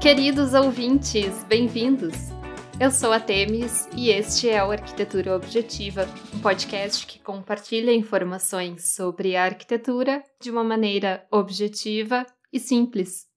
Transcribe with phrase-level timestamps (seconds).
[0.00, 2.41] Queridos ouvintes, bem-vindos!
[2.82, 6.04] Eu sou a Temis e este é o Arquitetura Objetiva,
[6.34, 13.28] um podcast que compartilha informações sobre a arquitetura de uma maneira objetiva e simples.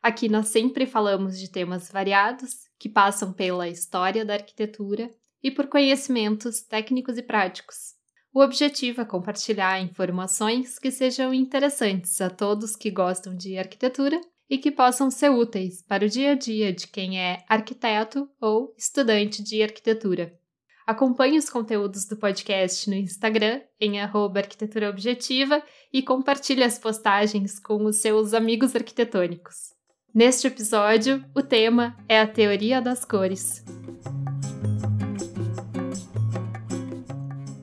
[0.00, 5.10] Aqui nós sempre falamos de temas variados que passam pela história da arquitetura
[5.42, 7.96] e por conhecimentos técnicos e práticos.
[8.32, 14.58] O objetivo é compartilhar informações que sejam interessantes a todos que gostam de arquitetura e
[14.58, 19.42] que possam ser úteis para o dia a dia de quem é arquiteto ou estudante
[19.42, 20.38] de arquitetura.
[20.86, 24.00] Acompanhe os conteúdos do podcast no Instagram, em
[24.40, 29.72] arquitetura objetiva, e compartilhe as postagens com os seus amigos arquitetônicos.
[30.12, 33.64] Neste episódio, o tema é a teoria das cores.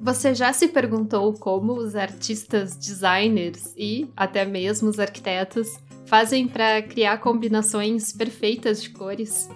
[0.01, 5.67] Você já se perguntou como os artistas, designers e até mesmo os arquitetos
[6.09, 9.47] fazem para criar combinações perfeitas de cores.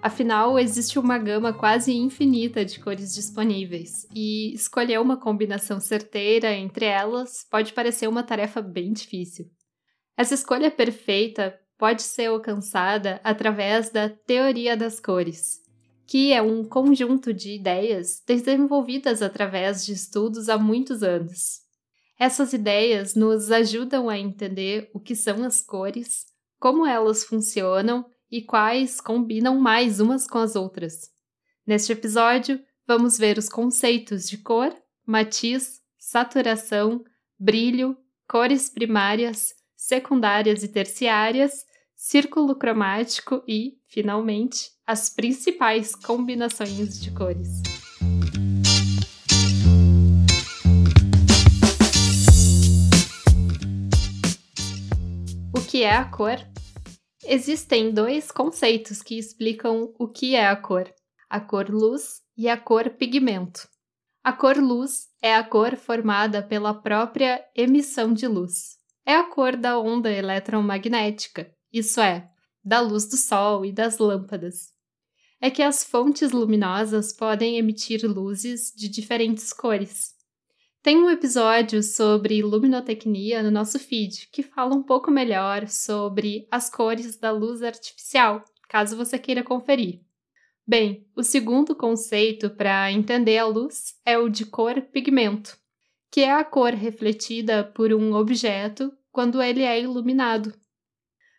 [0.00, 6.86] Afinal, existe uma gama quase infinita de cores disponíveis, e escolher uma combinação certeira entre
[6.86, 9.50] elas pode parecer uma tarefa bem difícil.
[10.16, 15.60] Essa escolha perfeita pode ser alcançada através da teoria das cores,
[16.06, 21.60] que é um conjunto de ideias desenvolvidas através de estudos há muitos anos.
[22.22, 28.40] Essas ideias nos ajudam a entender o que são as cores, como elas funcionam e
[28.40, 31.10] quais combinam mais umas com as outras.
[31.66, 34.72] Neste episódio, vamos ver os conceitos de cor,
[35.04, 37.02] matiz, saturação,
[37.36, 37.96] brilho,
[38.28, 41.64] cores primárias, secundárias e terciárias,
[41.96, 47.81] círculo cromático e, finalmente, as principais combinações de cores.
[55.72, 56.36] Que é a cor?
[57.24, 60.92] Existem dois conceitos que explicam o que é a cor:
[61.30, 63.66] a cor luz e a cor pigmento.
[64.22, 68.76] A cor luz é a cor formada pela própria emissão de luz.
[69.06, 72.28] É a cor da onda eletromagnética, isso é,
[72.62, 74.74] da luz do sol e das lâmpadas.
[75.40, 80.11] É que as fontes luminosas podem emitir luzes de diferentes cores.
[80.82, 86.68] Tem um episódio sobre luminotecnia no nosso feed que fala um pouco melhor sobre as
[86.68, 90.00] cores da luz artificial, caso você queira conferir.
[90.66, 95.56] Bem, o segundo conceito para entender a luz é o de cor pigmento,
[96.10, 100.52] que é a cor refletida por um objeto quando ele é iluminado.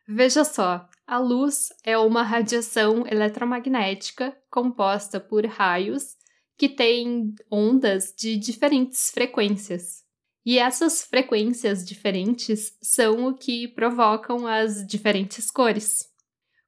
[0.08, 6.16] Veja só, a luz é uma radiação eletromagnética composta por raios
[6.58, 10.04] que tem ondas de diferentes frequências.
[10.46, 16.06] E essas frequências diferentes são o que provocam as diferentes cores.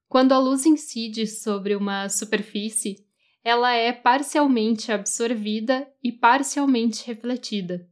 [0.08, 3.06] Quando a luz incide sobre uma superfície,
[3.44, 7.88] ela é parcialmente absorvida e parcialmente refletida.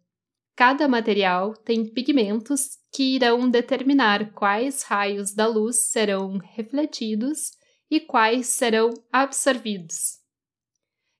[0.55, 7.51] Cada material tem pigmentos que irão determinar quais raios da luz serão refletidos
[7.89, 10.22] e quais serão absorvidos.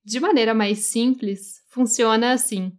[0.06, 2.78] De maneira mais simples, funciona assim.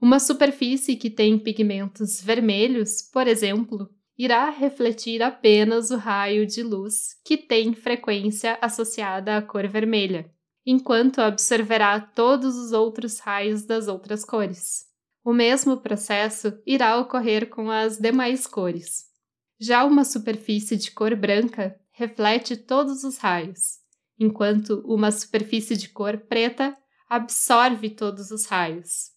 [0.00, 7.14] Uma superfície que tem pigmentos vermelhos, por exemplo, irá refletir apenas o raio de luz
[7.24, 10.32] que tem frequência associada à cor vermelha,
[10.64, 14.86] enquanto absorverá todos os outros raios das outras cores.
[15.22, 19.04] O mesmo processo irá ocorrer com as demais cores.
[19.60, 23.81] Já uma superfície de cor branca reflete todos os raios,
[24.18, 26.76] enquanto uma superfície de cor preta
[27.08, 29.10] absorve todos os raios.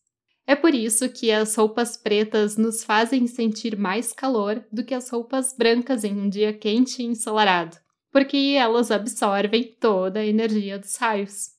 [0.48, 5.10] É por isso que as roupas pretas nos fazem sentir mais calor do que as
[5.10, 7.78] roupas brancas em um dia quente e ensolarado,
[8.12, 11.50] porque elas absorvem toda a energia dos raios.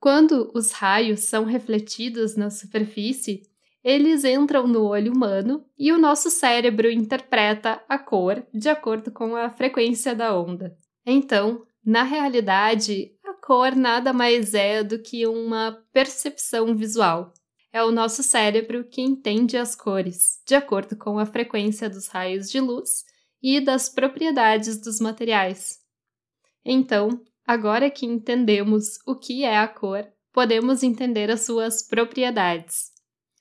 [0.00, 3.42] Quando os raios são refletidos na superfície,
[3.84, 9.36] eles entram no olho humano e o nosso cérebro interpreta a cor de acordo com
[9.36, 10.76] a frequência da onda.
[11.04, 17.32] Então, na realidade, a cor nada mais é do que uma percepção visual.
[17.72, 22.50] É o nosso cérebro que entende as cores, de acordo com a frequência dos raios
[22.50, 23.04] de luz
[23.42, 25.78] e das propriedades dos materiais.
[26.64, 32.92] Então, agora que entendemos o que é a cor, podemos entender as suas propriedades.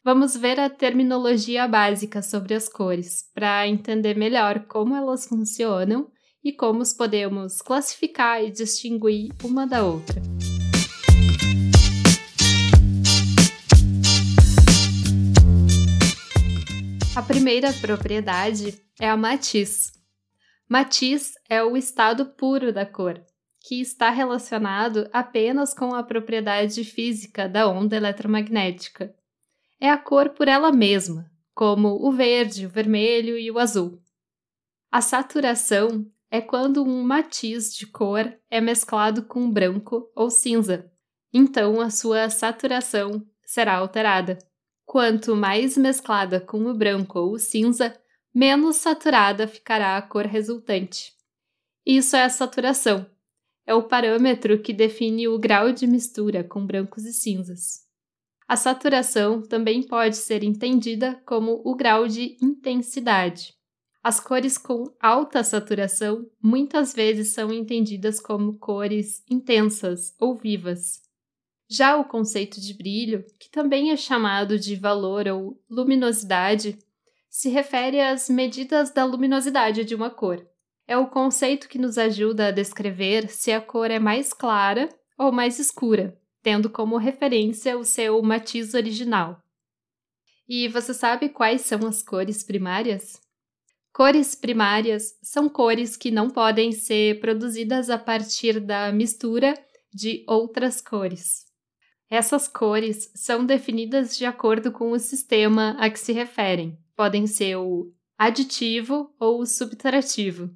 [0.04, 6.10] vamos ver a terminologia básica sobre as cores, para entender melhor como elas funcionam
[6.44, 10.22] e como os podemos classificar e distinguir uma da outra.
[17.16, 19.92] A primeira propriedade é a matiz.
[20.68, 23.22] Matiz é o estado puro da cor,
[23.60, 29.14] que está relacionado apenas com a propriedade física da onda eletromagnética.
[29.80, 34.02] É a cor por ela mesma, como o verde, o vermelho e o azul.
[34.90, 40.89] A saturação é quando um matiz de cor é mesclado com branco ou cinza.
[41.33, 44.39] Então a sua saturação será alterada.
[44.86, 47.94] Quanto mais mesclada com o branco ou o cinza,
[48.33, 51.12] menos saturada ficará a cor resultante.
[51.86, 53.06] Isso é a saturação.
[53.66, 57.81] É o parâmetro que define o grau de mistura com brancos e cinzas.
[58.48, 63.54] A saturação também pode ser entendida como o grau de intensidade.
[64.03, 71.01] As cores com alta saturação muitas vezes são entendidas como cores intensas ou vivas.
[71.69, 76.80] Já o conceito de brilho, que também é chamado de valor ou luminosidade,
[77.30, 80.45] se refere às medidas da luminosidade de uma cor.
[80.88, 85.31] É o conceito que nos ajuda a descrever se a cor é mais clara ou
[85.31, 89.39] mais escura, tendo como referência o seu matiz original.
[90.50, 93.20] E você sabe quais são as cores primárias?
[93.94, 99.54] Cores primárias são cores que não podem ser produzidas a partir da mistura
[99.94, 101.46] de outras cores.
[102.10, 106.78] Essas cores são definidas de acordo com o sistema a que se referem.
[106.96, 110.50] Podem ser o aditivo ou o subtrativo.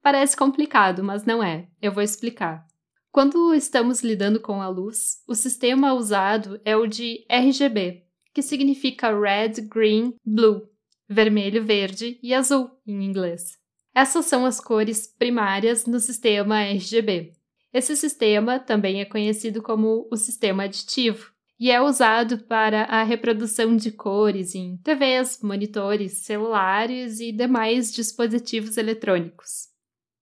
[0.00, 1.68] Parece complicado, mas não é.
[1.82, 2.64] Eu vou explicar.
[3.10, 9.18] Quando estamos lidando com a luz, o sistema usado é o de RGB, que significa
[9.18, 10.68] Red, Green, Blue
[11.08, 13.58] vermelho, verde e azul em inglês.
[13.94, 17.32] Essas são as cores primárias no sistema RGB.
[17.72, 23.76] Esse sistema também é conhecido como o sistema aditivo e é usado para a reprodução
[23.76, 29.68] de cores em TVs, monitores, celulares e demais dispositivos eletrônicos.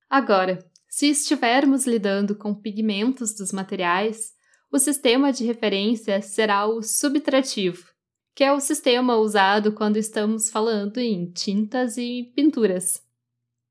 [0.08, 4.32] Agora, se estivermos lidando com pigmentos dos materiais,
[4.70, 7.93] o sistema de referência será o subtrativo,
[8.34, 13.02] que é o sistema usado quando estamos falando em tintas e pinturas.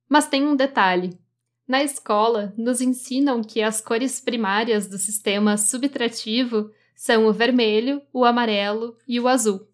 [0.07, 1.17] Mas tem um detalhe:
[1.67, 8.23] na escola, nos ensinam que as cores primárias do sistema subtrativo são o vermelho, o
[8.23, 9.67] amarelo e o azul.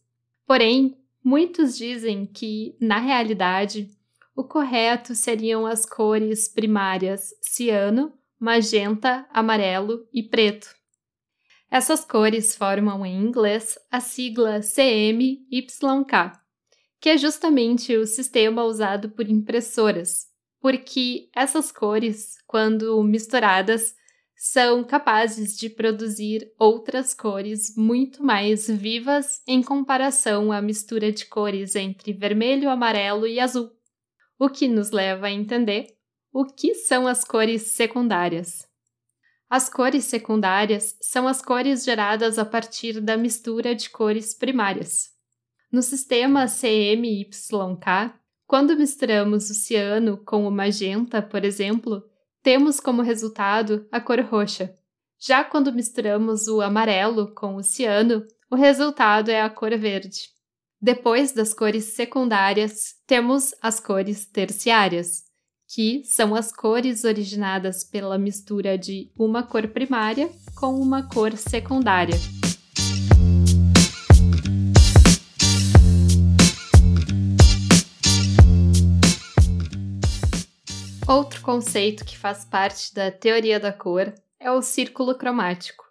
[0.48, 3.92] Porém, muitos dizem que, na realidade,
[4.36, 10.79] o correto seriam as cores primárias ciano, magenta, amarelo e preto.
[11.72, 16.32] Essas cores formam em inglês a sigla CMYK,
[17.00, 20.26] que é justamente o sistema usado por impressoras,
[20.60, 23.96] porque essas cores, quando misturadas,
[24.36, 31.76] são capazes de produzir outras cores muito mais vivas em comparação à mistura de cores
[31.76, 33.70] entre vermelho, amarelo e azul,
[34.40, 35.88] o que nos leva a entender
[36.32, 38.69] o que são as cores secundárias.
[39.50, 45.10] As cores secundárias são as cores geradas a partir da mistura de cores primárias.
[45.72, 48.14] No sistema CMYK,
[48.46, 52.04] quando misturamos o ciano com o magenta, por exemplo,
[52.44, 54.78] temos como resultado a cor roxa.
[55.20, 60.30] Já quando misturamos o amarelo com o ciano, o resultado é a cor verde.
[60.80, 65.24] Depois das cores secundárias, temos as cores terciárias,
[65.72, 72.16] que são as cores originadas pela mistura de uma cor primária com uma cor secundária.
[81.08, 85.84] Outro conceito que faz parte da teoria da cor é o círculo cromático.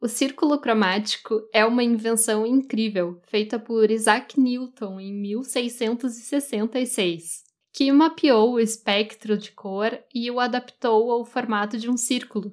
[0.00, 8.52] O círculo cromático é uma invenção incrível feita por Isaac Newton em 1666 que mapeou
[8.52, 12.52] o espectro de cor e o adaptou ao formato de um círculo.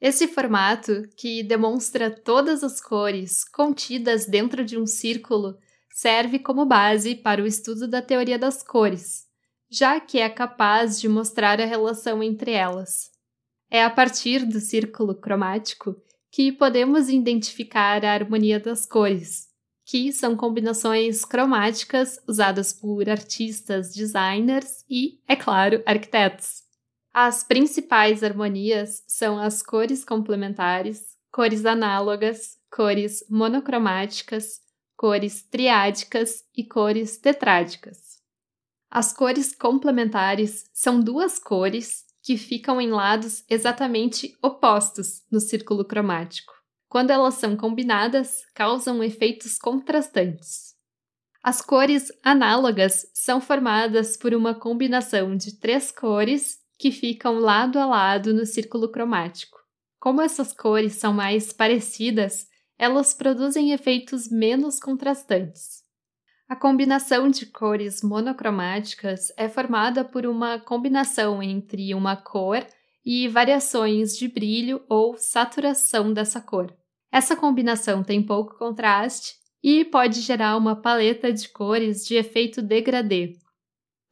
[0.00, 5.56] Esse formato, que demonstra todas as cores contidas dentro de um círculo,
[5.90, 9.26] serve como base para o estudo da teoria das cores,
[9.70, 13.10] já que é capaz de mostrar a relação entre elas.
[13.70, 15.96] É a partir do círculo cromático
[16.30, 19.48] que podemos identificar a harmonia das cores,
[19.86, 26.64] que são combinações cromáticas usadas por artistas, designers e, é claro, arquitetos.
[27.14, 34.60] As principais harmonias são as cores complementares, cores análogas, cores monocromáticas,
[34.96, 38.20] cores triádicas e cores tetrádicas.
[38.90, 46.55] As cores complementares são duas cores que ficam em lados exatamente opostos no círculo cromático.
[46.88, 50.74] Quando elas são combinadas, causam efeitos contrastantes.
[51.42, 57.86] As cores análogas são formadas por uma combinação de três cores que ficam lado a
[57.86, 59.58] lado no círculo cromático.
[59.98, 62.46] Como essas cores são mais parecidas,
[62.78, 65.84] elas produzem efeitos menos contrastantes.
[66.48, 72.64] A combinação de cores monocromáticas é formada por uma combinação entre uma cor
[73.06, 76.76] e variações de brilho ou saturação dessa cor.
[77.12, 83.38] Essa combinação tem pouco contraste e pode gerar uma paleta de cores de efeito degradê.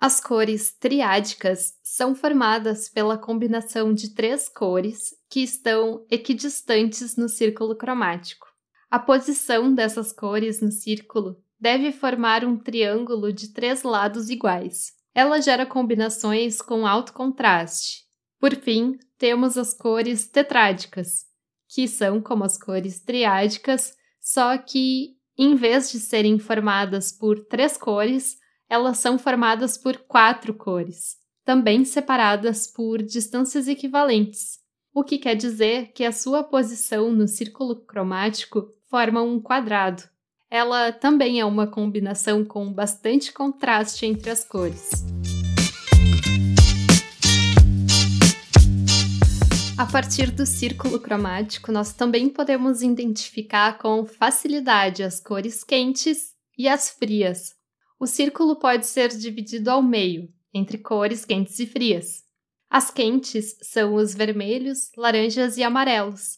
[0.00, 7.74] As cores triádicas são formadas pela combinação de três cores que estão equidistantes no círculo
[7.74, 8.46] cromático.
[8.88, 14.92] A posição dessas cores no círculo deve formar um triângulo de três lados iguais.
[15.12, 18.04] Ela gera combinações com alto contraste.
[18.44, 21.24] Por fim, temos as cores tetrádicas,
[21.66, 27.78] que são como as cores triádicas, só que em vez de serem formadas por três
[27.78, 28.36] cores,
[28.68, 34.58] elas são formadas por quatro cores, também separadas por distâncias equivalentes,
[34.92, 40.02] o que quer dizer que a sua posição no círculo cromático forma um quadrado.
[40.50, 44.90] Ela também é uma combinação com bastante contraste entre as cores.
[49.76, 56.68] A partir do círculo cromático, nós também podemos identificar com facilidade as cores quentes e
[56.68, 57.56] as frias.
[57.98, 62.22] O círculo pode ser dividido ao meio, entre cores quentes e frias.
[62.70, 66.36] As quentes são os vermelhos, laranjas e amarelos,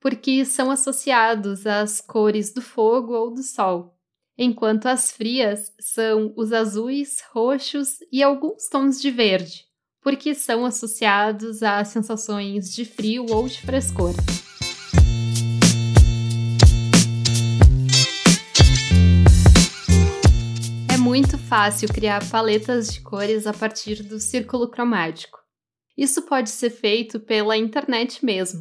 [0.00, 3.98] porque são associados às cores do fogo ou do sol,
[4.38, 9.64] enquanto as frias são os azuis, roxos e alguns tons de verde,
[10.06, 14.14] porque são associados a sensações de frio ou de frescor.
[20.94, 25.40] É muito fácil criar paletas de cores a partir do círculo cromático.
[25.98, 28.60] Isso pode ser feito pela internet mesmo.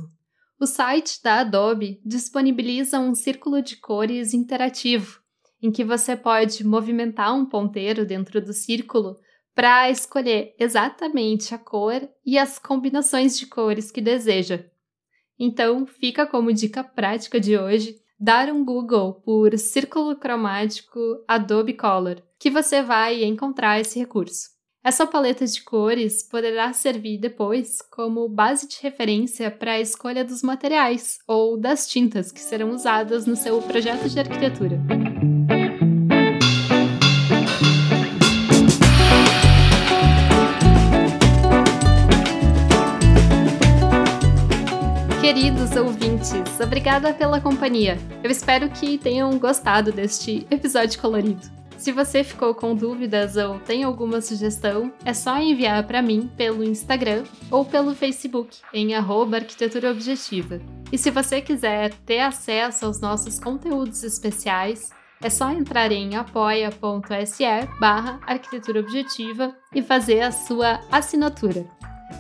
[0.60, 5.20] O site da Adobe disponibiliza um círculo de cores interativo,
[5.62, 9.16] em que você pode movimentar um ponteiro dentro do círculo
[9.56, 14.66] para escolher exatamente a cor e as combinações de cores que deseja.
[15.40, 22.22] Então, fica como dica prática de hoje dar um Google por círculo cromático Adobe Color,
[22.38, 24.56] que você vai encontrar esse recurso.
[24.84, 30.44] Essa paleta de cores poderá servir depois como base de referência para a escolha dos
[30.44, 34.80] materiais ou das tintas que serão usadas no seu projeto de arquitetura.
[45.26, 47.98] Queridos ouvintes, obrigada pela companhia.
[48.24, 51.42] Eu espero que tenham gostado deste episódio colorido.
[51.80, 56.64] Se você ficou com dúvidas ou tem alguma sugestão, é só enviar para mim pelo
[56.64, 60.62] Instagram ou pelo Facebook em arquitetura objetiva.
[60.92, 67.46] E se você quiser ter acesso aos nossos conteúdos especiais, é só entrar em apoia.se
[67.80, 71.66] barra arquitetura objetiva e fazer a sua assinatura.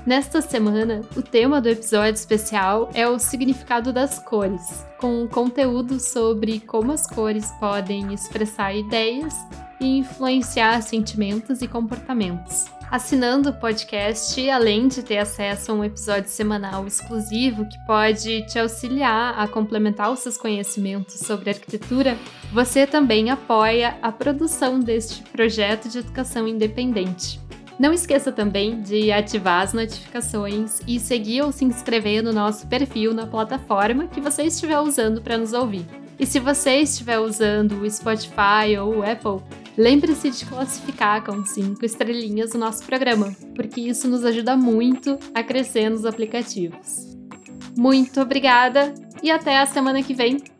[0.05, 6.59] Nesta semana, o tema do episódio especial é o significado das cores, com conteúdo sobre
[6.59, 9.33] como as cores podem expressar ideias
[9.79, 12.65] e influenciar sentimentos e comportamentos.
[12.91, 18.59] Assinando o podcast, além de ter acesso a um episódio semanal exclusivo que pode te
[18.59, 22.15] auxiliar a complementar os seus conhecimentos sobre arquitetura,
[22.53, 27.44] você também apoia a produção deste projeto de educação independente.
[27.77, 33.13] Não esqueça também de ativar as notificações e seguir ou se inscrever no nosso perfil
[33.13, 35.85] na plataforma que você estiver usando para nos ouvir.
[36.17, 39.45] E se você estiver usando o Spotify ou o Apple,
[39.77, 45.43] lembre-se de classificar com 5 estrelinhas o nosso programa, porque isso nos ajuda muito a
[45.43, 47.17] crescer nos aplicativos.
[47.77, 50.54] Muito obrigada e até a semana que vem!